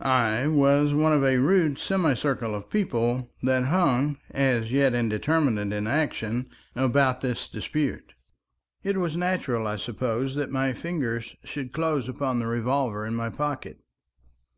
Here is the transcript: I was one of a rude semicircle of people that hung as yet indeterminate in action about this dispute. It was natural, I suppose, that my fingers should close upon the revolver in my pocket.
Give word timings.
I 0.00 0.46
was 0.46 0.94
one 0.94 1.12
of 1.12 1.22
a 1.22 1.36
rude 1.36 1.78
semicircle 1.78 2.54
of 2.54 2.70
people 2.70 3.30
that 3.42 3.64
hung 3.64 4.16
as 4.30 4.72
yet 4.72 4.94
indeterminate 4.94 5.74
in 5.76 5.86
action 5.86 6.48
about 6.74 7.20
this 7.20 7.50
dispute. 7.50 8.14
It 8.82 8.96
was 8.96 9.14
natural, 9.14 9.66
I 9.66 9.76
suppose, 9.76 10.36
that 10.36 10.50
my 10.50 10.72
fingers 10.72 11.36
should 11.44 11.72
close 11.74 12.08
upon 12.08 12.38
the 12.38 12.46
revolver 12.46 13.04
in 13.04 13.14
my 13.14 13.28
pocket. 13.28 13.80